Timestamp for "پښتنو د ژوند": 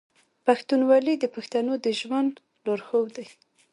1.35-2.31